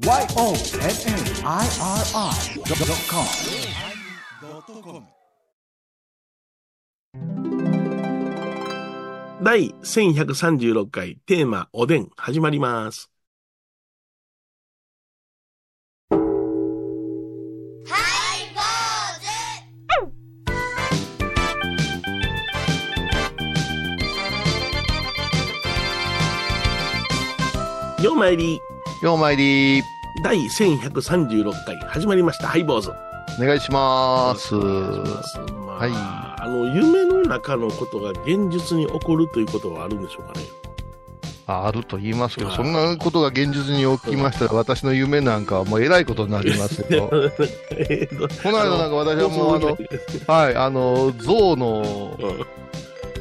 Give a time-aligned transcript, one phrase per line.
[0.00, 0.64] YONNIRI.com
[9.42, 13.10] 第1136回テーマおでん始まります。
[28.02, 28.58] ようまいり
[29.02, 29.82] ようまいり
[30.22, 32.48] 第1136回始まりました。
[32.48, 32.90] ハイボーズ。
[33.38, 34.54] お願いします。
[34.54, 40.44] お願いしますまあ、はいあの、夢の中のことが現実に起こるということはあるんでしょうかね。
[41.46, 47.08] ああると言いますけど、はいそんなことが現実に起きましたら、私の夢なんかはもうえらいことになりますよ。
[47.08, 49.78] この間なんか私はもうあの、
[50.26, 52.46] はい、あの、象の、うん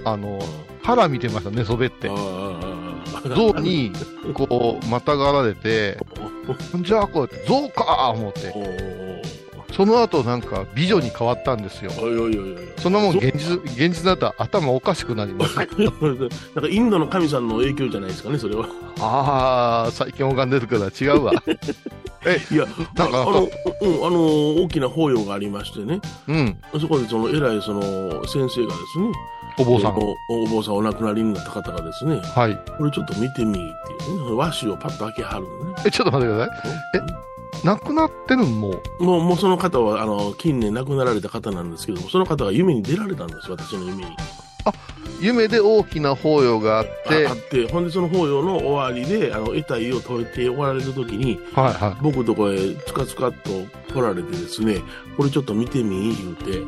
[0.03, 0.39] あの、
[0.83, 2.09] 腹見てましたね、そべって。
[2.09, 2.13] あ
[3.35, 3.91] 象に、
[4.33, 5.97] こう、またがられて、
[6.81, 8.99] じゃあこうやって、象かー思って。
[9.79, 11.91] その後なんか美女に変わったんですよ。
[12.77, 15.55] そんなもん現実、現実だったら頭おかしくなります。
[15.55, 18.67] なんかインドの神さんの影響じゃないですかね、それは。
[18.99, 21.31] ああ、最近拝んでるから違うわ。
[22.51, 22.65] いや、
[22.95, 23.49] なんかあの、
[23.81, 27.81] うん、あの、大きな法要がありましてね、うん、そこでその偉いその
[28.27, 29.11] 先生がですね、
[29.59, 29.97] お坊さん。
[29.97, 32.57] おお坊さんお亡くなりになった方がですね、はい。
[32.77, 35.75] これちょっと見てみーっていうね、和紙をパッと開けはるのね。
[35.85, 36.73] え、ちょっと待ってください。
[36.95, 38.69] え亡くなってるんも？
[38.99, 39.03] う。
[39.03, 44.11] もう、もうその方は、あの、近年亡くなられた方なんですけども、その方が夢に出られたんですよ、私の夢に。
[45.19, 53.49] 夢で大きな法要があって、ああって、ほんでその法要の終わりで、あの、得体を解いておられる時に、はいは僕のとこへつかつかっと
[53.93, 54.81] 来られてですね、
[55.17, 56.61] これちょっと見てみ、言うて、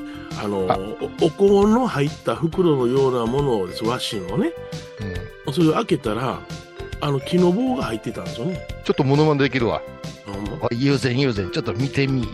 [0.43, 0.77] あの、あ
[1.21, 5.53] おお香の入った袋のようなものをです、和紙のね、い、うん。
[5.53, 6.39] それを開けたら、
[6.99, 8.67] あの、木の棒が入ってたんですよね。
[8.83, 9.81] ちょっとモノマネできるわ。
[10.71, 12.27] 友禅友禅、ちょっと見てみ。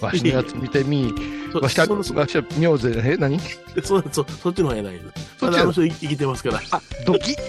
[0.00, 1.12] わしのやつ見てみ。
[1.52, 3.38] そわしは、わしは名字え、何？
[3.82, 5.00] そそそっちの方やない。
[5.40, 6.60] まだあの人生きてますから。
[6.70, 7.34] あ、ドキ？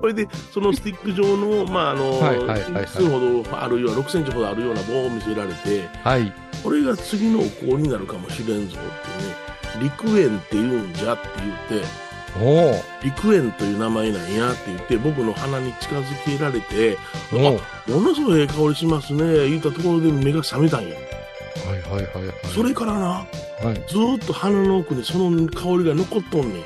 [0.00, 6.32] これで、そのスティック状の、まあ、あの、数ほどあるような、6センチほどあるような棒を見せられて、はい。
[6.62, 11.28] これが次のお香になるかもしれんぞってね、陸縁って言うんじゃって
[11.70, 12.03] 言って、
[12.40, 16.98] おお陸縁という名前なんやって言って、僕の鼻に近づけられて、
[17.32, 20.94] おおはいものすごいええ香りしますね、言ったところで目が覚めたんや。
[20.94, 22.34] はいはいはい。
[22.54, 23.24] それからな、は
[23.72, 23.74] い。
[23.88, 26.64] ずーっと鼻の奥にその香りが残っとんねん。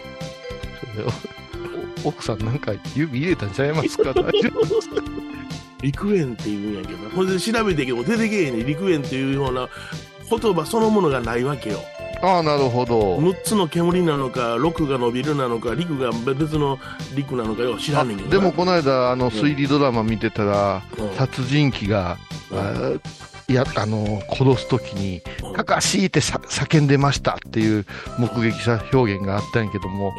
[2.05, 4.15] 奥さんなんか指入れたんちゃいますか？
[5.83, 7.11] 陸縁って言うんやけどな。
[7.11, 9.69] これで調べてけど出てけえねん陸縁っていうような
[10.31, 11.81] 言葉そのものがないわけよ。
[12.23, 13.19] ああ、なるほど。
[13.19, 16.79] 6つの煙なのか、6が伸びるなのか、陸が別の
[17.15, 18.29] 陸なのかよう知らあんねんけど。
[18.29, 18.35] な。
[18.37, 22.17] でもこの間、あの、推理ドラマ見てたら、うん、殺人鬼が、
[22.51, 22.59] うん。
[22.59, 23.01] あー
[23.51, 25.53] いや、あの、殺すときに、うん。
[25.55, 27.87] かかしいってさ叫んでましたっていう
[28.19, 30.13] 目撃者表現があったんやけども、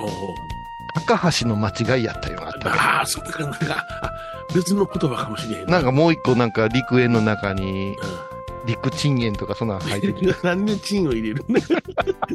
[1.08, 2.72] 高橋の間違いやったよあった。
[2.72, 4.12] ねああ、そうか、なんか、あ
[4.56, 5.80] 別の言葉かもしれへんな。
[5.80, 8.39] んかもう一個なんか陸縁の中に、う
[8.70, 11.44] 陸賃円とかそんなの入ってて、 ん、何でチンを入れる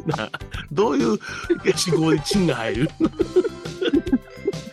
[0.05, 0.29] な
[0.71, 1.17] どういう思
[2.05, 2.89] 考でチンが入る？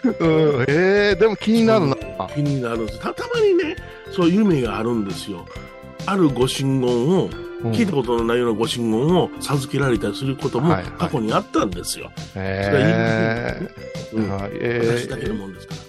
[0.04, 1.96] うん、えー、でも気になるな。
[2.34, 2.98] 気になるんです。
[3.00, 3.76] たたまにね
[4.10, 5.46] そういう夢があるんですよ。
[6.06, 7.30] あるご神言を
[7.64, 7.70] うん。
[7.70, 10.92] 聞いたことのないようなご神言を授けられたりすることもはいはい。
[10.98, 13.70] 過去にあったんですよ、え
[14.12, 14.24] うん。
[14.24, 15.80] ー、はい私だけのえもんですから。
[15.80, 15.81] ー、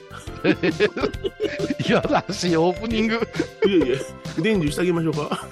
[0.50, 3.20] いやらしいオープニング。
[3.66, 3.98] いやいや
[4.42, 5.48] 伝授してあげましょうか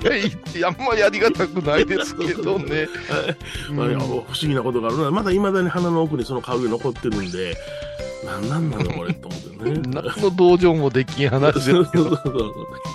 [0.00, 2.88] いやいや、あんまりありがたくないですけどね。
[3.72, 7.56] まあ不思議なことがあるなまだいまだに鼻の奥にその香りが残ってるんで
[8.30, 11.84] なんなんなのこれと思ってね 何の同情もできん話ですけど。
[11.90, 12.44] そうそうそう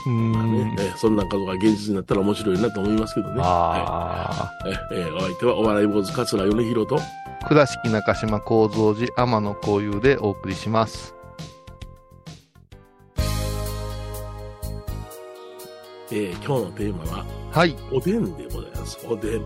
[0.08, 3.42] うまあねそんなことが現実になったら面白いなと思いますけどね。
[3.44, 7.48] あはいええお相手はお笑い坊主桂米広と、あ。
[7.48, 11.16] 倉敷中島幸三寺天野幸雄でお送りします。
[16.12, 17.76] えー今日のテーマは、はい。
[17.92, 19.00] おでんでございます。
[19.10, 19.46] おでん。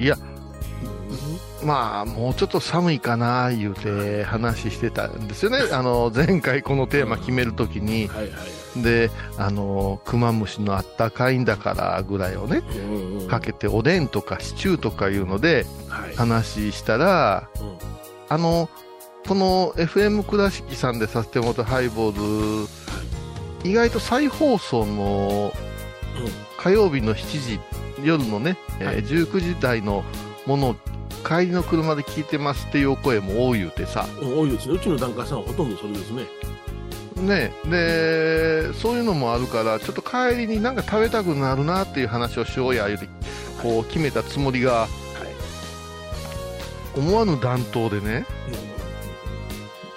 [0.00, 0.16] いや、
[1.64, 5.58] まあ、もうちょっと寒いかな、言うて話してたんですよね。
[5.72, 8.28] あの、前回このテーマ決めるときに、はいは
[8.76, 8.82] い。
[8.82, 16.14] で、あの、クマムシのあったかいんだからぐらいをね、うんうんかけておでんとかシチューとかいうのではい。
[16.14, 17.94] 話したら、うん
[18.28, 18.68] あの、
[19.26, 22.70] この FM 倉敷さんでさせてもらったハイボーズ、
[23.68, 25.52] 意外と再放送の
[26.58, 27.60] 火曜日の7時、
[28.02, 30.04] 夜のね、えーはい19時台の
[30.46, 30.76] ものを
[31.24, 34.74] 帰りの車で聞いてますっていうお声も多い言うてさ、うん、多いですね。
[34.74, 36.26] うちの檀家さんはほとんどそれですね。
[37.16, 43.08] ね、でそういうのもあるからちょっと帰りになんか食べたくなるなっていう話をしようや言うて
[43.62, 44.88] こう決めたつもりが、
[46.96, 48.26] 思わぬ暖冬でね、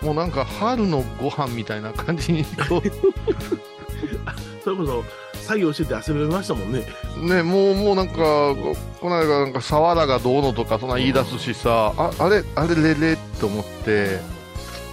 [0.01, 2.81] もうなんか春のご飯みたいな感じにこう。
[4.63, 5.03] それこそ
[5.48, 6.84] 作業してて汗ばみましたもんね。
[7.22, 14.20] ねもうもうなんかここの間なんかサワラがどうのとかそんな言い出すしさ、ああれあれれれって思って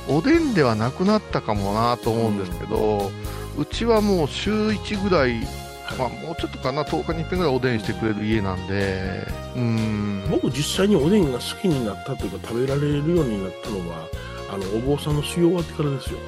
[0.09, 3.11] おでんではなくなったかもなと思うんですけど、
[3.59, 5.41] うちはもう週1ぐらい、
[5.99, 14.09] まあ、もうちょっとかな10日に1遍ぐらいおでんしてくれる家なんでうん僕実際におでんが好きになったというか食べられるようになったのは、
[14.53, 16.19] あの、お坊さんの修行終わってからですよ。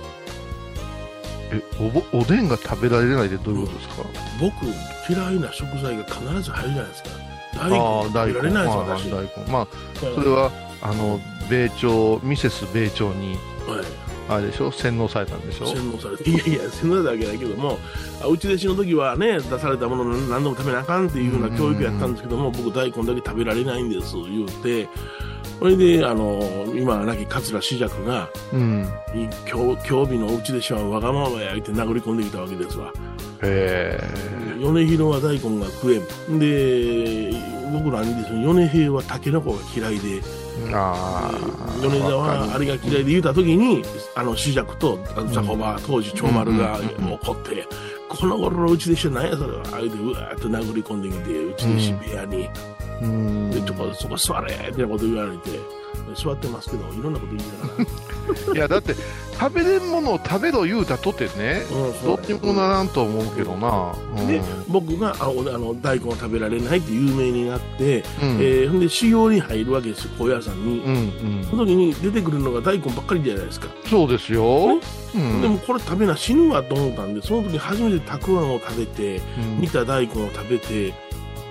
[1.53, 3.95] えおぼおでんが食べられないってどういうことですか、
[4.41, 4.67] 僕、
[5.09, 7.09] 嫌いな食材が必ず入るじゃないですか。
[7.55, 7.77] 大根
[8.07, 9.11] 食べられないです、まあ私。
[9.11, 9.69] 大根まあ
[10.15, 10.53] それは
[10.83, 13.85] あの米朝ミセス米朝にはい。
[14.29, 14.73] あれでしょ？
[14.73, 15.67] 洗脳されたんでしょ？
[15.67, 17.79] 洗脳されて、いやいや、洗脳だけだけども、
[18.21, 24.89] あうち弟子の時はね、出されたものを何度も食べなあかんっていうふうな教育やったんですけども、僕大根だけ食べられないんです、言うて、
[25.59, 28.89] それで、あの、今は亡き桂志尺が、うん。
[29.15, 32.93] 日、今日日のうち弟子はわがままや言って殴り込んできたわけですわ。
[33.43, 34.01] へ
[34.61, 35.99] 米広は大根が食え
[36.33, 36.39] ん。
[36.39, 37.33] で、
[37.73, 40.17] 僕らにですね、米平はタケノコが嫌いで、
[40.69, 43.83] えああ米田はあれが嫌いで言うた時に、
[44.15, 44.99] あの、主尺と
[45.33, 47.13] ザコバ、当時長丸がうん。
[47.13, 47.67] 怒って、
[48.09, 52.49] この頃のうち弟子は何やそれは、あれでうわーっと殴り込んできて、うち弟子部屋に、
[53.03, 53.51] うん。
[53.51, 55.51] で、ちょこそこ座れってなこと言われて、
[56.15, 57.85] 座ってますけど、いろんなこと言いなが
[58.49, 58.95] ら、 いやだって
[59.39, 64.27] 食べれんものを食べろ言うたとてねうんどっちもならんと思うけどな、うん。
[64.27, 68.39] で、僕があの大根を食べられないって有名になって、うん。
[68.41, 70.79] えーほんで修行に入るわけですよ、高野山に。
[70.81, 70.97] うんう
[71.43, 71.47] ん。
[71.51, 73.69] その時に出てくるのが大根ばっかりじゃないですか。
[73.89, 74.79] そうですよ、
[75.15, 75.41] うん。
[75.43, 79.61] でもこれ食べな死ぬわと思ったんで、その時初めてたくあんを食べて、うん。
[79.61, 80.95] 煮た大根を食べて、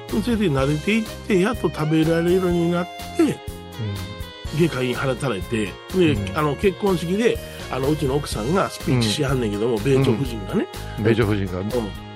[0.09, 2.87] それで慣れていって、やっと食べられるようになっ
[3.17, 3.37] て、
[4.57, 5.65] 外科に放たれて、
[5.95, 6.37] で、うん。
[6.37, 7.37] あの、結婚式で、
[7.71, 10.67] あの、うちの奥さんがスピーチしはんねんけども、米朝夫人がね、
[10.99, 11.59] うん、米朝夫人が。
[11.59, 11.67] うん。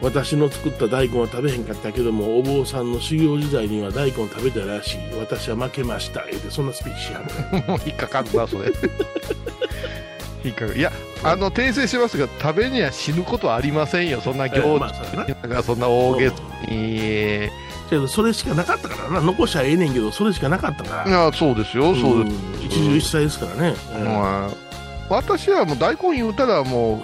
[0.01, 4.97] 私の作った大根は食べへんかったけども、お坊さんの修行時代には大根食べたらしい。
[5.19, 6.25] 私は負けました。
[6.29, 7.67] 言って、そんなスピーチしはんねん。
[7.67, 8.71] もう引っかかったそれ。
[10.45, 10.77] 引っかかる。
[10.77, 10.91] いや
[11.21, 14.21] あの訂正しますが食べには死ぬことはありませんよ。
[14.21, 15.35] そんな行事、まあそうやな。
[15.35, 16.35] なんかそんな大げさ
[16.69, 17.49] に、
[17.89, 19.21] けど、それしかなかったからな。
[19.21, 21.09] 残しゃええねんけど、それしかなかったから。
[21.09, 23.75] いやそうですよそうです、ん一汁一菜ですからね。
[23.95, 24.69] うんまあ
[25.09, 26.99] 私はもう大根言うたらもう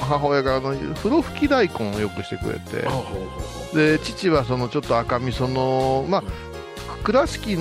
[0.00, 2.88] 母親があの風呂吹き大根をよくしてくれて
[3.72, 6.22] で父はそのちょっと赤味噌のまあ
[7.04, 7.56] 倉敷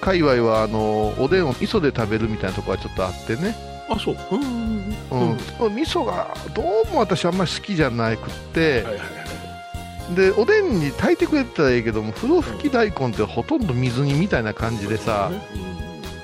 [0.00, 3.54] 界隈はあのおでんを味噌で食べるみたいなところはちょっとあってね、
[3.88, 4.16] うあ、そう。
[4.32, 4.96] うん。
[5.10, 9.19] うん味噌がどうも私あんまり好きじゃなくって、はいはいはい。
[10.14, 15.30] でおでんに炊いてくれてたらいいけども風呂吹き大根ってほとんど水煮みたいな感じでさ、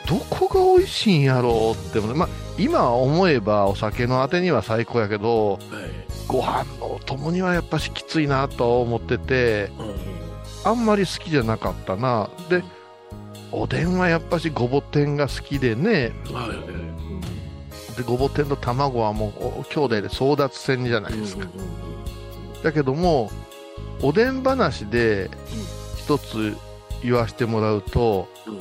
[0.09, 2.29] どこが美味しいんやろうってまあ、
[2.59, 5.91] 今思えばお酒のあてには最高やけどうんはい。
[6.27, 9.71] ご飯のお供にはやっぱしきついなとは思ってて
[10.65, 12.29] あんまり好きじゃなかったな。
[12.49, 12.65] で
[13.53, 16.13] おでんはやっぱしごぼ天が好きでね。
[17.97, 21.47] でごぼ天と卵はもうお兄弟で争奪戦じゃないですか、
[22.63, 23.31] だけども
[24.03, 25.31] おでん話で
[25.97, 26.57] 一つ
[27.03, 28.61] 言わしてもらうとうんうん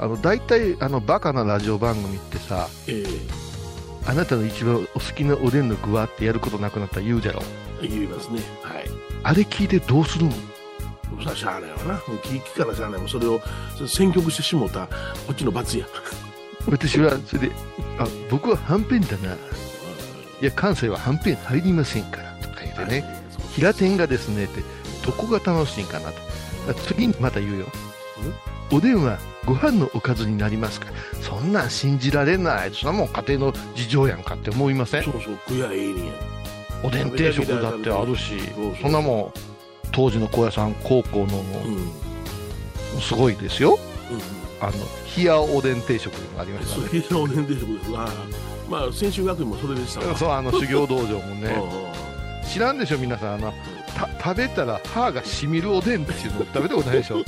[0.00, 3.04] あの大体あのバカなラジオ番組ってさえ
[4.06, 7.42] あなたの一番お好きなおでんの具はってやることなくなったら言うじゃろ
[7.82, 8.40] え言いますね。
[8.62, 8.84] はい。
[9.24, 10.32] あれ聞いてどうするの？
[11.20, 11.96] そらしゃあないわな。
[11.98, 13.00] 聞きからしゃあない。
[13.00, 13.40] もうそれを
[13.86, 14.92] 選曲してしもた、こ
[15.32, 15.84] っちの罰や。
[16.66, 17.52] 私はそれで
[17.98, 19.36] あ僕ははんぺんだない
[20.42, 23.17] や関西ははんぺん入りませんからとか言ってね
[23.58, 24.62] 平天がですねって
[25.04, 26.18] どこが楽しいんかなと。
[26.70, 27.66] あ次にまた言うよ。
[28.70, 30.86] おでんはご飯のおかずになりますか。
[30.86, 32.70] らそんなん信じられない。
[32.74, 35.04] そんなもん家庭の事情やんかって思いません？
[35.04, 36.12] そうそう、食やええねんや。
[36.82, 38.38] おでん定食だってあるし
[38.80, 41.74] そんなもん当時の高野山高校のうん。
[42.94, 43.00] うん。
[43.00, 43.78] すごいですよ。
[44.10, 44.20] うん。
[44.60, 44.72] あの
[45.16, 46.86] 冷やおでん定食がありましたね。
[46.88, 48.08] それがおでん定食ですが、
[48.68, 50.16] まあ、先週学院もそれでしたわ。
[50.16, 52.07] そうあの修行道場も うんねうん
[52.48, 53.34] 知らんでしょ皆さん。
[53.34, 53.54] あの
[53.94, 57.24] た食べたら歯がしみるおでんっていうの食べたことないでしょ。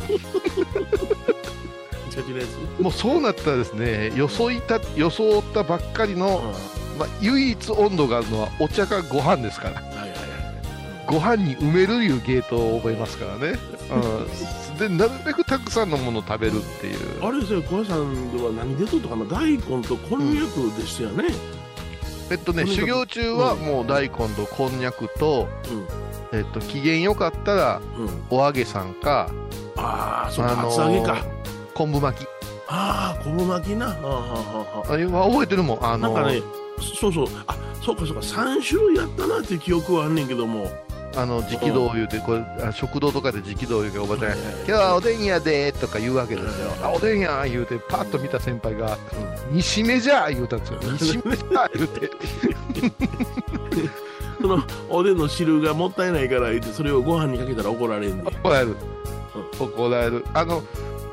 [2.80, 6.54] もうそうなったらですね装いた装ったばっかりの、
[6.98, 9.80] まあ、唯一温度があるのはお茶かご飯ですから。
[9.80, 10.20] はいはいはい。
[11.06, 13.58] ご飯に埋めるいうゲートを覚えますからね、
[13.90, 17.24] うん、でなるべくたくさんのものを食べるっていう。
[17.24, 21.24] あれですよ、小屋さんでは何出とったかな大根とこんにゃくでしたよね。
[22.30, 25.48] えっとね、修行中はもう大根とこんにゃくと、
[26.32, 26.38] うん。
[26.38, 28.38] えっと、機嫌よかったら、うん。
[28.38, 29.30] お揚げさんか、
[29.76, 31.24] ああそうかあの厚揚げか。
[31.74, 32.28] 昆布巻き。
[32.68, 33.88] ああ昆布巻きな。
[33.88, 35.84] あーはーはーはーあれは覚えてるもん。
[35.84, 36.40] あの、なんかね
[37.00, 37.26] そうそう。
[37.46, 38.20] あそうかそうか。
[38.20, 40.70] 3種類やったなっていう記憶はあんねんけども
[41.16, 46.72] あの、直道言うて、これ、あ食堂とかで直道言うて、おばちゃんが、今日はおでんやでとか言うわけですよ。
[46.82, 48.96] あ、おでんや言うて、パッと見た先輩が、
[49.50, 50.78] 煮しめじゃ言うたんですよ。
[50.82, 52.10] 煮しめじゃ言うて。
[54.40, 58.76] そのおでんの汁がもったいないから言ってそれをご飯にかけたら怒られんねん怒られる。
[59.58, 60.24] 怒られる。
[60.32, 60.62] あの、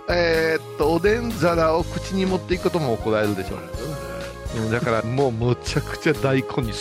[0.10, 3.56] えーっと、おでん皿を口に持っていくことも怒られるでしょ。
[3.56, 6.74] うんだからもうむちゃくちゃ大根に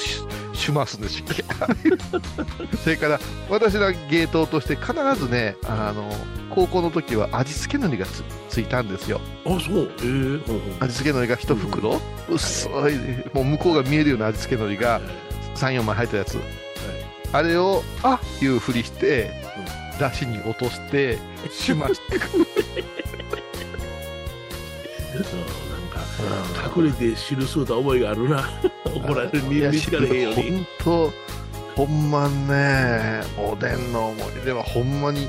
[0.57, 1.23] ししますね、し
[2.83, 6.11] それから私ら芸当として必ずね、あの、
[6.51, 9.21] 高校の時は味付けのりがつついたんですよ。
[9.45, 9.91] あそう。
[10.01, 12.71] ええー味付けのりが一袋、薄い、
[13.33, 15.01] もう向こうが見えるような味付けのりが
[15.55, 16.39] 3、4枚入ったやつ。
[17.33, 19.31] あれを、あいうふりして、
[20.01, 21.19] だしに落として、
[21.51, 22.47] しましてうん
[25.17, 25.66] なんか
[26.77, 28.49] 隠れて汁吸うた覚えがあるな。
[28.95, 30.43] 怒られる見つかれへんように。
[30.51, 31.13] 本当
[31.77, 34.45] ほんまねおでんの思い。
[34.45, 35.29] 出はほんまに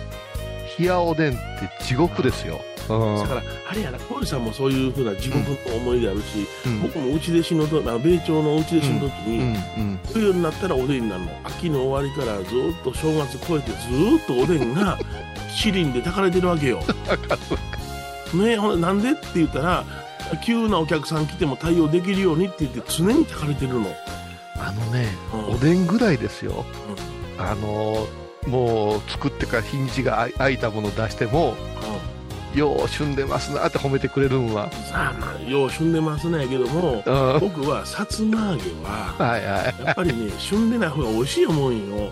[0.79, 3.21] 冷やおでんって地獄ですよ、うん。
[3.21, 5.39] だからあれやな小路さんもそういうふうな地獄
[5.69, 6.81] の思い出あるし、うん。
[6.83, 9.99] 僕も内弟子のとあの米朝の内弟子の時うんに、うん。
[10.13, 11.31] 冬になったらおでんになるの。
[11.43, 12.47] 秋の終わりからずっ
[12.83, 13.77] と正月越えてず
[14.23, 14.97] っとおでんが
[15.53, 16.81] 七輪で炊かれてるわけよ。
[18.33, 19.83] ねほんでなんでって言ったら
[20.43, 23.87] 急なお客さん来ても対応できるようにって言って常に炊かれてるの。
[24.59, 25.55] あのねうん。
[25.55, 26.65] おでんぐらいですよ、
[27.37, 28.07] あの
[28.47, 31.55] もう作ってから日にちが空いたもの出しても
[32.55, 37.03] よう旬でますなって褒めてくれるんは、さあまあよう旬でますねけども
[37.39, 39.85] 僕はさつま揚げはいはい。
[39.85, 42.11] やっぱりね旬でない方が美味しい思うんよ。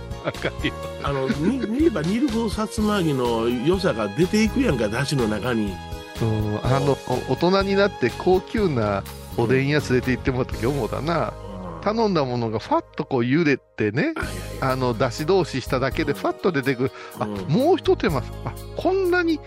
[1.02, 5.74] あのに煮れば煮るほどさつま揚げの良さが出ていくやんかだしの中に。
[6.22, 6.60] うん。
[6.64, 6.98] あの
[7.30, 9.04] お大人になって高級な
[9.38, 11.34] おでん屋連れて行ってもらった時思うだな
[11.82, 14.14] 頼んだものがファッとこう茹でてね
[14.60, 16.92] あの出し通ししただけでファッと出てくる。
[17.20, 17.36] あ、うん。
[17.48, 18.24] もう一手間。
[18.46, 19.40] あこんなに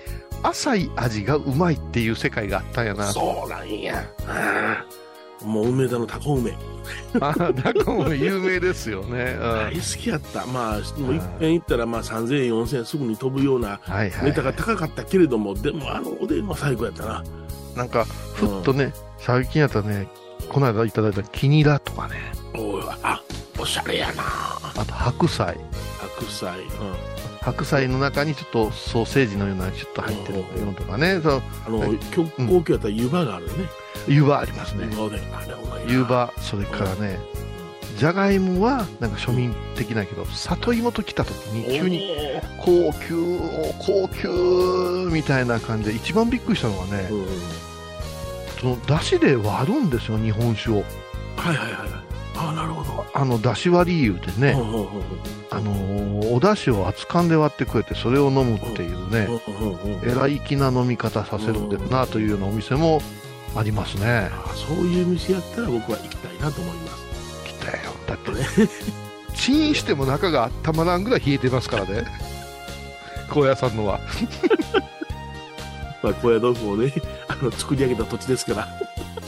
[0.43, 3.07] 浅い味がうまいっていう世界があったんやな。
[3.07, 4.05] そうなんや。
[5.43, 6.57] ああもう梅田のタコ梅。
[7.21, 10.47] あだからもう有名ですよね、うん大好きやった。
[10.47, 17.25] まあ、もう一遍行ったらまあ3000円、4000円すぐに飛ぶようなはいはいネタが高かったけれども、でもあのおでんは最高やったな。
[17.77, 18.05] なんか
[18.35, 20.09] ふっとね、最近やったらね
[20.49, 22.15] この間いただいたキニラとかね
[22.55, 23.21] おい、あ、
[23.59, 24.23] おしゃれやな。
[24.77, 25.57] あと白菜
[26.01, 27.28] 白菜。
[27.41, 31.81] 白菜の中にちょっとソーセージのようなちょっと入ってるものとかねそうあの、
[32.47, 33.53] 高級やったら湯葉があるね。
[34.07, 34.87] 湯葉ありますね
[35.87, 36.33] 湯葉。
[36.39, 37.19] それからね
[37.97, 39.11] じゃがいもはなん。
[39.11, 42.11] か庶民的だけど里芋と来た時に急に
[42.59, 43.39] 高級
[43.79, 47.09] 高級みたいな感じで一番びっくりしたのはね。
[48.61, 49.91] その出汁で割るん。
[49.91, 50.85] ですよ日本酒をはい
[51.47, 52.08] はいはいはい。
[52.41, 53.05] あなるほど。
[53.13, 54.53] あの出汁割り言うてね、
[55.51, 59.29] あのーお出汁を熱燗で割ってくれてそれを飲むっていうね、
[60.05, 63.01] えらい粋な飲み方させるんだなというようなお店も
[63.57, 67.45] ありますねあそういう店やったら僕は行きたいなと思います。
[67.45, 68.69] 来たよだってね
[69.35, 72.05] チンしても中がたまらんぐらい冷えてますからね
[73.31, 74.01] 高野山のは
[76.03, 76.93] まあ、高野豆腐をね、
[77.27, 78.69] あの、作り上げた土地ですから。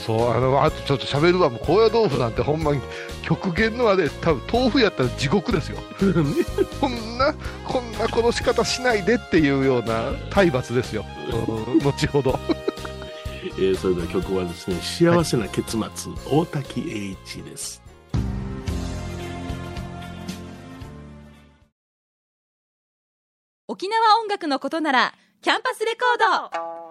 [0.05, 1.49] そうあのあとちょっと喋るわ。
[1.49, 2.81] もう高野豆腐なんてほんまに
[3.21, 5.77] 極限のあれ多分豆腐やったら地獄ですよ。
[6.01, 6.43] ね
[6.79, 7.33] こんな
[7.65, 12.39] こんな殺し方しないでっていうような体罰ですよ、うん後ほど。
[13.57, 15.79] えーそれでは曲はですね、幸せな結末、
[16.29, 17.81] 大滝栄一です。
[23.67, 26.90] 沖縄音楽のことならキャンパスレコード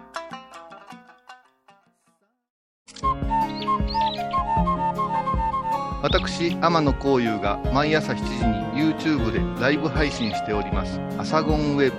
[6.01, 11.95] 私天野幸雄が毎朝7時に YouTube でライブ配信しております「アサゴンウェブ」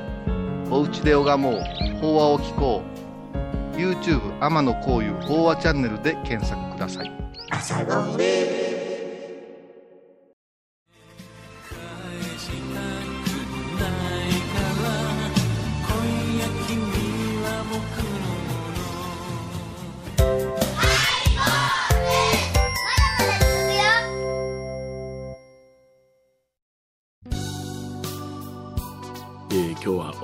[0.75, 1.83] 「おうちで拝もう。
[2.01, 2.83] 法話を聞こ
[3.75, 7.13] う」YouTube 天野幸雄法話チャンネルで検索ください。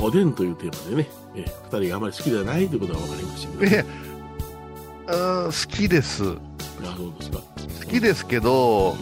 [0.09, 3.85] おでんというテーマでね、えー、2人があまり好きではないということが分かりましたけど、え
[5.09, 6.25] うん好きです。
[6.35, 6.41] 好
[6.85, 7.31] あそうです
[7.87, 7.87] か？
[7.93, 8.97] きですけど、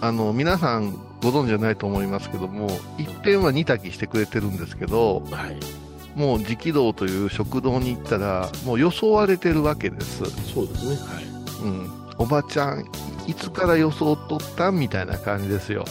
[0.00, 10.24] あの、皆さんご存知じゃないと思いますけども、一遍は煮炊きしてくれてるんですけど、はい、もう直道という食堂に行ったら、もう装われてるわけです。
[10.52, 10.96] そうですね。
[10.96, 11.24] はい。
[11.64, 11.90] うん。
[12.18, 12.84] おばちゃん、
[13.26, 14.70] いつから装っとった？
[14.70, 15.84] んみたいな感じですよ。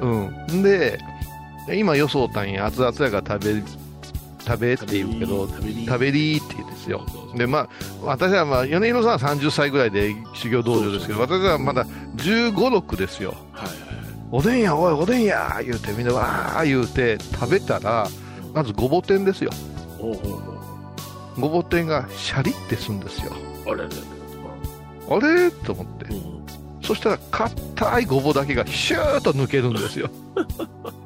[0.00, 0.06] う
[0.54, 0.62] ん。
[0.62, 0.98] で、
[1.74, 3.62] 今装ったんや、熱々やから食べ、
[4.46, 7.04] 食べって言うけど、食べりって言うんですよ。
[7.36, 7.68] で、まあ、
[8.02, 11.84] 私はまあ、米広さんは30歳ぐらいで修行道場ですけど、私はまだ
[12.16, 13.34] 15、6ですよ。
[13.52, 13.78] はいはい
[14.30, 18.06] おでんや、おい、おでんや言うて、みんなわー言うて、食べたら、
[18.52, 19.50] まずごぼ天ですよ。
[21.38, 23.32] ごぼ天がシャリってすんですよ。
[23.66, 23.84] あれ。
[23.84, 25.50] あれ？
[25.50, 26.14] と思ってう。
[26.14, 26.44] ん。
[26.82, 30.10] そしたら、硬いごぼだけがシューッと抜けるんですよ。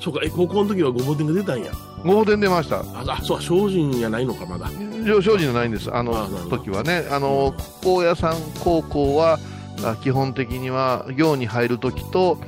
[0.00, 1.72] そうか、え、高校の時はごぼう天が出たんや。
[2.04, 2.78] ごぼ天出ました。
[2.80, 4.70] あ、あそう、精進やないのか、まだ。
[5.04, 5.94] 上精進じゃないんです。
[5.94, 7.06] あの時はね。
[7.10, 9.38] あの、高野山高校は、
[9.84, 12.38] あ基本的には行に入る時と、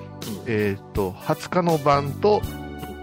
[0.46, 2.42] えーっと20日の晩と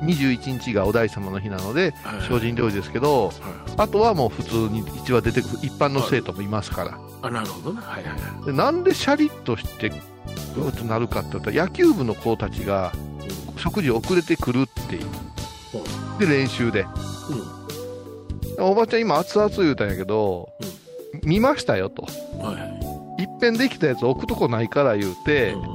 [0.02, 3.36] 21日がお大師様の日なのではい精進料理ですけどはい
[3.78, 7.82] あとはもう普通に一話出てくる一般の生徒もいますからあ、なるほどね。
[7.82, 8.46] はいはいはい。
[8.46, 12.92] でなんでシャリッとしてグーッとなるかって言ったら野球部の子たちが
[13.58, 15.06] 食事遅れてくるっていう。
[16.20, 16.86] で練習で。
[18.58, 18.64] うん。
[18.64, 20.50] おばちゃん今熱々言うたんやけど
[21.24, 22.08] 見ましたよと。
[22.34, 22.40] うん。
[22.42, 23.24] はい。
[23.24, 25.68] っぺんできたやつ置くとこないから言うてうんうん。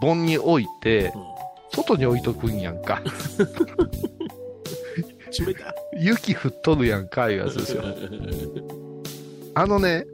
[0.00, 1.22] 盆に置いてうん。
[1.72, 3.02] 外に置いとくんやんか。
[5.98, 7.84] 雪降っとるやんかいうやつですよ。
[9.54, 10.06] あのね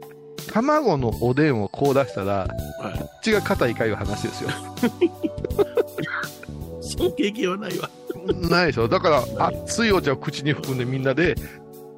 [0.51, 2.47] 卵のおでんをこう出したら
[2.79, 3.09] はい。
[3.21, 4.49] 口が硬いかいう話ですよ
[6.97, 7.89] その経験はないわ。
[8.49, 8.87] ないでしょ。
[8.87, 11.35] だから熱いお茶を口に含んでみんなで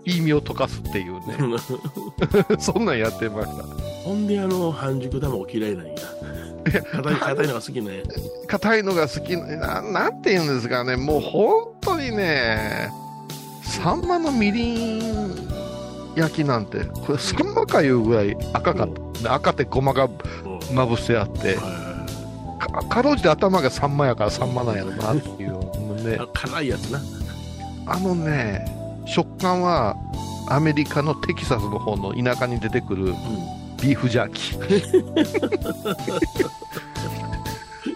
[0.05, 1.57] 意味を溶かすっていうね。
[2.59, 3.63] そんなんやってました。
[4.03, 5.93] ほんで、あの、半熟卵嫌いなんや。
[6.91, 8.03] 硬い、硬いのが好きね。
[8.47, 10.95] 硬いのが好きななんて言うんですかね。
[10.95, 12.89] もう本当にね
[13.61, 15.35] サンマのみりん
[16.15, 18.89] 焼きなんてこれサンマかいうぐらい赤かっ
[19.21, 19.33] た。
[19.35, 20.75] 赤ってごまがうん。
[20.75, 21.55] まぶしてあって。
[21.55, 21.84] は
[22.67, 25.59] かかろうじて頭がサンマやからサンマなんやろなっていうの
[25.95, 27.01] ね辛いやつな。
[27.87, 28.65] あのね
[29.05, 29.95] 食感は
[30.49, 33.15] アメリカのテキサスの方の田舎に出てくるうん。
[33.81, 34.65] ビーフジャーキー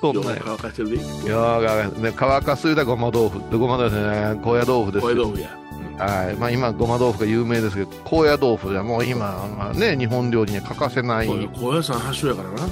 [0.02, 0.98] そんな乾かしてるで。
[0.98, 5.50] いやーね乾かす言うたらごま豆腐でごま豆腐ね高野豆腐ですよ高野豆腐や。
[5.98, 12.68] はいまあ、今ごま豆腐が有名ですけど高野豆腐でもう今、まあね、日本料理には欠かせない高野山発祥やからな。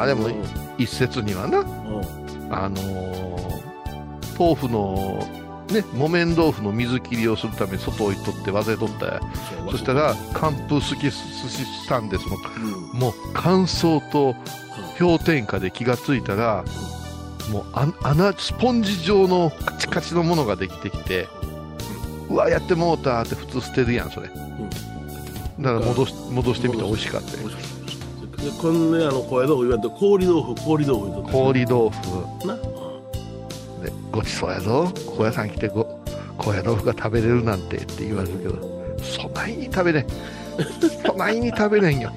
[0.00, 0.34] あれもうん
[0.78, 1.58] 一説にはな。
[1.58, 1.66] うん。
[2.50, 3.62] あのー
[4.38, 5.18] 豆腐の
[5.70, 9.20] ね木綿豆腐の水切りをするために外置いとって忘れとったや
[9.70, 12.26] そしたら寒風すき寿司したんです。
[12.26, 12.98] もうん。
[12.98, 14.34] もう乾燥と
[14.98, 16.64] 氷点下で気がついたら
[17.50, 21.28] もうあ穴スポンジ状のカチカチのものができてきて
[22.28, 24.28] うわやってもうたって普通捨てるやんそれ。
[24.28, 24.44] だか
[25.60, 27.38] ら戻し戻してみたら美味しかったよ。
[27.38, 27.71] 美味しかった
[28.42, 32.46] でこんねあの高野豆腐言わんと氷豆腐氷豆腐言うと氷豆腐。
[32.46, 32.56] な。
[32.56, 34.92] でごちそうやぞ。
[35.06, 35.84] 高野山来てご
[36.38, 40.06] 高野豆腐が食べれるなんてって言われるけどそないに食べれん。
[41.06, 42.10] そないに食べれんよ。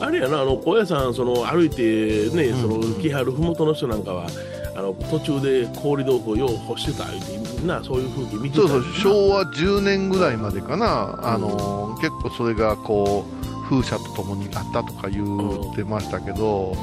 [0.00, 2.60] あれやなあの高野山その歩いてねうん。
[2.62, 4.26] その来はる麓の人なんかは
[4.74, 13.35] あの途中で氷豆腐をよう干してた言うてなそういう風景見てたそうそう昭和10年ぐらいまでかな、あの結構それがこう
[13.68, 16.74] 風車とともにあったとか言ってましたけど、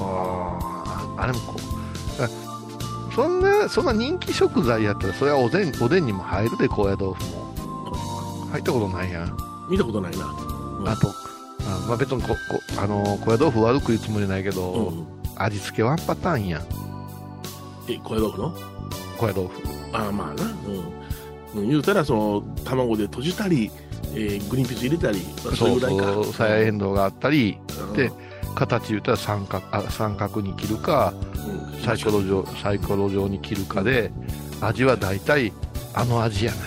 [0.00, 1.54] あーあれもこ
[2.18, 2.28] うあ
[3.14, 7.48] そんなそんな人気食材やったらそれはおでんおでんにも入るで高野豆腐も。
[8.50, 9.36] 入ったことないやん。
[9.70, 10.24] 見たことないな、
[10.86, 11.08] あと
[11.60, 12.36] あ、まあ、別にここ
[12.78, 16.62] あの高野豆腐悪く言うつもりないけど、うん、味付けワンパターンやん。
[17.90, 18.54] え高野豆腐の？
[19.18, 19.62] 高野豆腐。
[19.92, 21.62] ああまあな、うん。
[21.62, 23.70] うん、言うたらその卵で閉じたり、
[24.14, 26.04] えーグリーンピース入れたりまあそれそうぐらいか。
[26.14, 27.92] そうさやえんどうがあったりうん。
[27.94, 28.10] で
[28.54, 31.12] 形言ったら三角あ三角に切るか
[31.74, 31.82] うん。
[31.82, 34.10] サイコロ状サイコロ状に切るかで
[34.60, 35.52] 味は大体
[35.94, 36.60] あの味やない。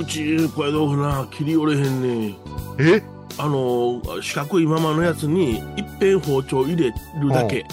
[0.00, 2.34] うち高野豆腐な切り折れへんね
[2.78, 3.02] え？
[3.38, 7.64] あの四角いままのやつにいっぺん包丁入れるだけ。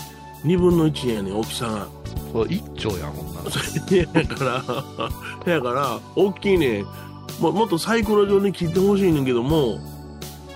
[0.43, 1.87] 二分の一やねん大きさが。
[2.31, 3.41] そう一丁やもんな。
[3.95, 4.45] やか
[5.45, 6.83] ら やから大きいね
[7.39, 9.79] ももっとサイコロ状に切ってほしいねんけども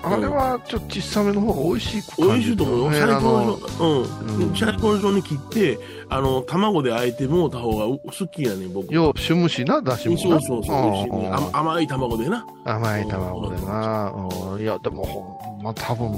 [0.03, 2.91] あれはちょっと小さめの方が美味しい美味しいと思うよ。
[2.91, 4.55] ね最高あのの状、うん。
[4.55, 8.93] 最高の状に切って、あの、卵であえてもうた方が好きやねん、僕。
[8.93, 10.21] よう、シュムシな、だしもな。
[10.21, 12.45] そうそうそう、甘い卵でな。
[12.65, 14.11] 甘い卵でな。
[14.11, 16.11] うんいや、でも、ほんま多分、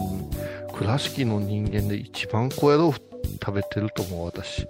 [0.74, 3.00] 倉敷の人間で一番高野豆腐
[3.40, 4.68] 食べてると思う、私。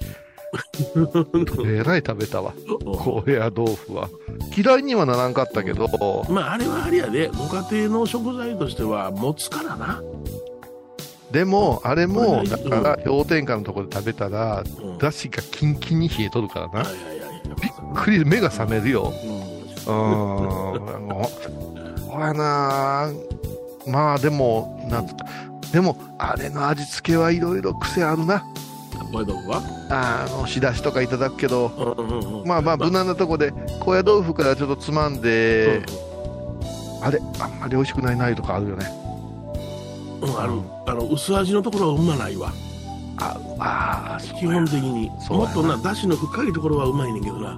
[1.65, 4.09] えらい食べたわ、高野豆腐は。
[4.55, 5.87] 嫌いにはならんかったけど、
[6.29, 10.01] まあ、あれはあれやで、ご家庭の食材としては持つからな。
[11.31, 14.97] でも、あれも、うんだから、氷点下のところで食べたら、うん。
[14.97, 16.83] だしがキンキンに冷えとるからな。
[17.61, 19.11] びっくり、目が覚めるよ。
[19.87, 19.91] うん。
[22.09, 23.11] ほやな
[23.87, 25.25] まあ、でも、なんつうか、
[25.71, 28.45] でも、あれの味付けはいろいろ癖あるな。
[29.07, 29.11] ん。
[29.11, 32.47] 高野豆腐はあの、仕出しとかいただくけど、うんうんうん。
[32.47, 35.83] まあまあ、無難なとこで、高野豆腐からちょっとつまんで、
[37.01, 38.85] あれ、あんまり美味しくないないうとかあるよね。
[40.21, 40.53] うん、うん、ある。
[40.87, 42.51] あの、薄味のところはうまないわ。
[43.17, 45.09] あ、あー基本的に。
[45.29, 47.55] もっとな、だしの深いところはうまいねんけどな。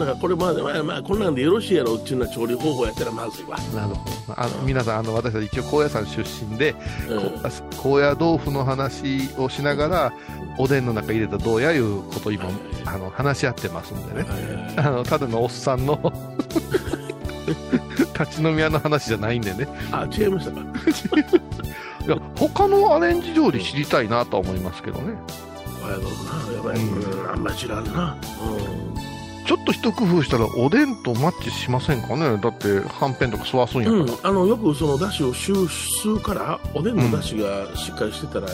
[0.00, 0.06] うん。
[0.06, 3.56] だからこれまあ、まあ、まあ、こんなんでよろしいやろっていうような調理方法やったらまずいわ。
[3.74, 4.40] なるほど。
[4.40, 6.74] あの、皆さん、あの、私たち一応高野山出身で、
[7.08, 7.20] うん。
[7.20, 7.50] こ
[7.82, 10.12] 高野豆腐の話をしながら、
[10.58, 12.44] おでんの中入れたらどうやいうことを今、
[12.84, 14.26] あの、話し合ってますんでね。
[14.76, 15.98] あの、ただのおっさんの
[18.18, 19.66] 立ち飲み屋の話じゃないんでね。
[19.90, 20.60] あ、違いましたか。
[22.06, 25.14] いや、他のアレンジ料理知りたいなとは思いますけどね。
[25.82, 26.56] 高野豆腐な。
[26.56, 26.76] やばい。
[26.76, 28.16] うんうんあんまり知らんな。
[29.50, 32.38] ちょっと一工夫したらおでんとマッチしませんかね？
[32.40, 34.06] だって、はんぺんとか吸わすんやうん。
[34.06, 34.30] から。
[34.30, 34.36] うん。
[34.38, 38.46] あの、よくそのだしを吸うから、おでんのだしがしっかりしてたら、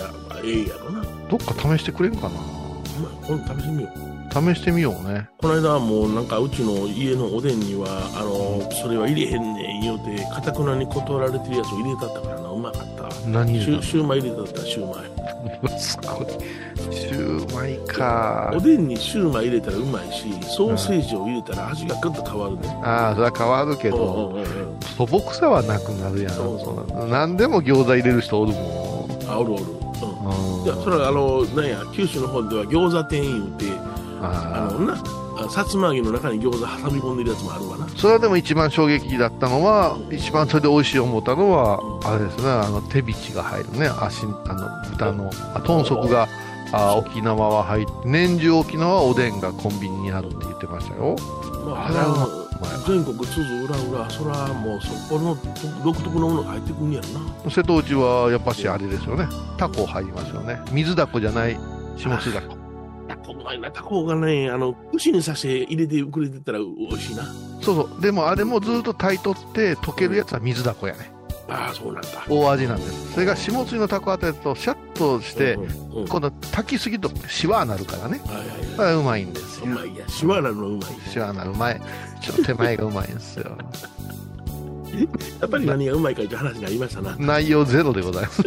[0.42, 1.04] ええやろな。
[1.28, 2.30] どっか試してくれんかな？
[2.30, 4.54] まあ、今度試してみよう。
[4.54, 5.28] 試してみようね。
[5.36, 15.15] この間はもうなんかうちの家のおでんにはあのそれは入れへんねん言うてかたくなに断られてるやつを入れたったからなうまかった何入れたシューマイ入れたったらシューマイの
[15.78, 16.26] すごい。
[16.92, 18.60] シューマイかお。
[18.60, 26.32] でんにシューマイ入れたらうまいしソーセージを入れたら味がぐっと変わるねああ、それは変わるけど、うんうんうんうん素朴さはなくなるやん。
[26.32, 29.28] そうそう何でも餃子入れる人おるもん。
[29.28, 29.66] あおるおる、う
[30.62, 33.66] ん、いやそれはあのなんや九州の方では餃子店言うて
[34.22, 46.28] ああのなあさつま揚げの中に餃子挟み込んでるやつもあるわなそれはでも一番衝撃だったのは、一番それで美味しい思ったのは、あれですね、あの手びちが入るね、足、あの豚の、あ豚足が、
[46.72, 51.16] あ沖縄は入って、年中沖縄はおでんがコンビニにあるって言ってましたよ。
[51.64, 52.46] まあ、あれは
[52.86, 55.36] 全国津々浦々それはもうそこの
[55.84, 57.08] 独特のものが入ってくんねやろ
[57.44, 60.60] な瀬戸内はやっぱしあれですよね、タコ入りますよね。
[60.72, 61.58] 水だこじゃない、
[61.96, 62.55] 下津だこ。
[63.26, 67.24] タコうまいな、タコがね、あの、串に刺して入れてくれてたら美味しいな。
[67.60, 68.00] そうそう。
[68.00, 71.10] でもあれもずっと炊いとって、溶けるやつは水だこやね。
[71.48, 72.08] ああ、そうなんだ。
[72.28, 73.12] 大味なんです。
[73.14, 78.20] それが下津のタコあたりとシャッとしてう、んうんうん今度炊きすぎるとシワになるからね。
[78.26, 79.66] はいはいだからうまいんですよ。
[79.66, 80.08] うまいや。
[80.08, 80.90] シワなのうまい。
[81.08, 81.80] シワになる前。
[82.20, 83.56] ちょっと手前がうまいんですよ。
[85.40, 87.16] やっぱり何がうまいかという話がありましたな。
[87.18, 88.42] 内容ゼロでございます。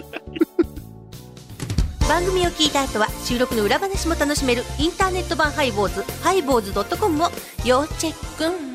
[2.09, 7.29] 番組を聞いた後は収録の裏話も楽しめるインターネット版ハイボーズハイボーズドットコムを
[7.63, 8.69] 要チェック。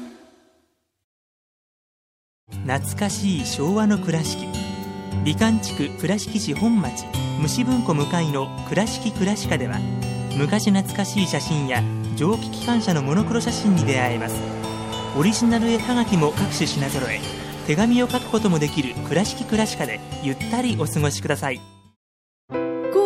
[2.64, 4.46] 懐かしい昭和の倉敷。
[5.24, 7.06] 美観地区倉敷市本町
[7.40, 9.80] 虫文庫向かいの「倉敷倉歯科」では
[10.36, 11.82] 昔懐かしい写真や
[12.14, 14.36] 蒸気機関車のモノクロ写真に出会えます。
[15.18, 17.20] オリジナル絵はがきも各種品揃え
[17.66, 21.73] 手紙を書くこともできる「倉敷倉歯科」でゆったりお過ごしください。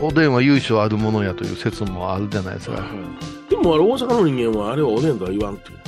[0.00, 2.82] おでんは由緒あるものやという説もあるじゃないですか。
[3.50, 5.78] でもあれ大阪の人間はあれはおでんとは言わんっていう。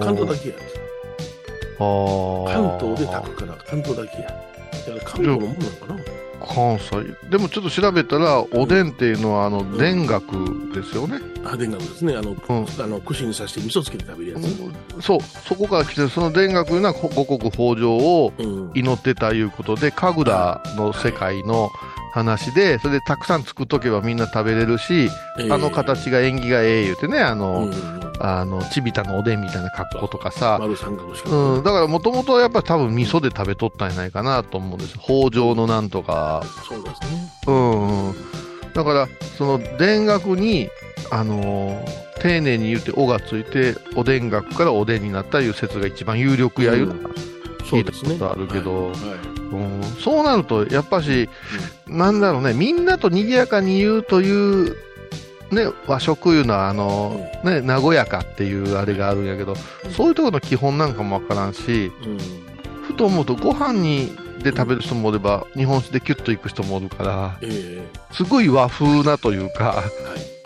[0.00, 0.54] 関東だけや。
[1.78, 4.28] 関東で炊くから関東だけや。
[4.28, 6.00] だから関東のもんなのかな
[6.46, 7.28] 関西。
[7.30, 11.18] でもちょっと調べたら、おでんっていうのは、あの、田楽ですよね。
[11.44, 12.14] あ、田楽ですね。
[12.14, 12.36] あの、ん
[12.78, 15.02] あの串に刺して味噌つけて食べるやつ。
[15.02, 18.70] そう、そこから来て、その田楽いうのは五穀豊穣をうん。
[18.74, 21.70] 祈ってたいうことで、神楽の世界の
[22.16, 25.10] 話で、それでたくさん作っとけばみんな食べれるし、
[25.50, 35.02] あの形が縁起がええ言うてね、あの、うんあの、ちびたのおでんみたいな格好とかさ、丸三角うん、だからもともとやっぱり多分味噌で食べとったんじゃないかなと思うんですよ。
[35.04, 36.42] 北条のなんとか。
[36.66, 37.32] そうですね。
[37.46, 38.14] うん、うん。
[38.72, 40.70] だから、その田楽に、
[41.10, 46.94] あのー丁寧に言って、おがついて、おでん楽からおでんになったいう説が一番有力やいう、
[47.66, 49.00] 聞いたことあるけど、はい。
[49.00, 51.28] はいうん、そうなると、やっぱし、
[51.86, 54.76] なんだろうね、みんなと賑やかに言うという、
[55.52, 59.54] ね、和食いうのは、あの、ね、和やかっていうあれがあるんやけど、
[59.90, 62.18] そういうところの基本なんかもわからんし、うん。
[62.82, 64.10] ふと思うと、ご飯に、
[64.42, 70.36] で食べる人もおれば、日本酒でキュッといく人もおるから、えすごい和風なというか、えはい。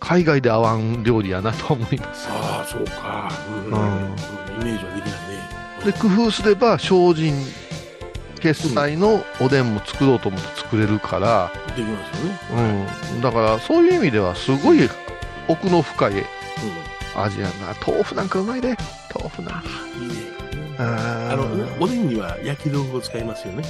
[0.00, 2.28] 海外で合わん料理やなと思います。
[2.30, 3.30] ああ、そうか。
[3.66, 3.72] うん。
[3.72, 3.82] うん。
[3.82, 4.62] うん。
[4.62, 4.97] イメージは
[5.90, 7.34] で工夫すれば、精進
[8.40, 12.86] 決済のおでんも作ろうと思って作れるから、できますよね。
[13.14, 14.88] うん、だからそういう意味ではすごい
[15.48, 16.22] 奥の深いうん。
[17.16, 17.74] 味やな。
[17.84, 18.76] 豆腐なんかうまいで。
[19.14, 19.68] 豆腐なんか。
[19.98, 20.14] いいね。
[20.78, 21.44] ああの、
[21.80, 23.64] おでんには焼き豆腐を使いますよね。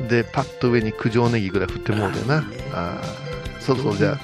[0.00, 2.36] ーでパッと上に九条ネギぐらい振ってもうてな。
[2.36, 2.64] あーいいね。
[2.72, 3.60] あー。
[3.60, 4.18] そうそうじゃあ。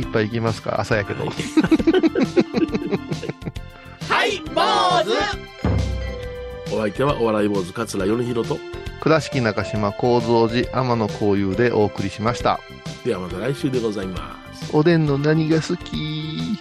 [0.00, 0.80] いっぱいいきますか。
[0.80, 1.30] 朝やけどは
[4.24, 4.40] い。
[4.54, 4.62] 坊
[5.04, 5.53] 主
[6.74, 8.58] お相手はお笑い坊主桂米宏と。
[9.00, 12.58] 倉敷中島幸三寺天野幸雄でお送りしました
[13.04, 14.74] ではまた来週でございます。
[14.74, 16.58] おでんの何が好き？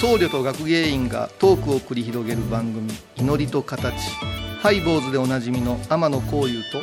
[0.00, 3.94] 僧侶と学芸員がトークを繰り広げる番組「祈りと形」
[4.60, 6.82] ハイボーズでおなじみの天野幸雄と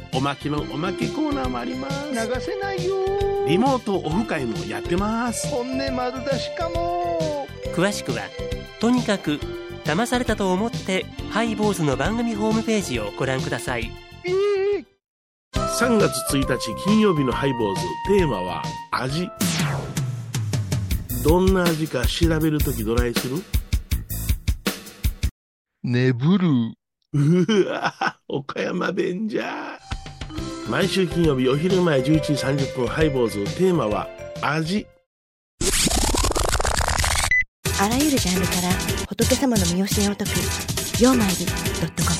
[0.13, 2.11] おまけのおまけコーナーもあります。
[2.11, 2.95] 流せないよ。
[3.47, 5.47] リモートオフ会もやってます。
[5.47, 7.47] 本音丸出しかも。
[7.73, 8.23] 詳しくは
[8.79, 9.39] とにかく
[9.85, 13.89] 騙されたと思ってハイボーズの番組ホームページをご覧ください。
[15.55, 19.29] 3月1日金曜日のハイボーズテーマは味。
[21.23, 23.37] どんな味か調べるときどないする？
[25.83, 26.47] 眠る。
[27.13, 29.79] うわ岡山弁じゃ
[30.71, 33.43] 毎週金曜日お昼前11時30分ハイボーズ。
[33.57, 34.07] テーマは
[34.41, 34.87] 味。
[37.81, 38.69] あらゆるジャンルから
[39.09, 40.31] 仏様の身教えを解く
[41.03, 41.51] 「曜マイルド
[41.87, 42.15] ットコム」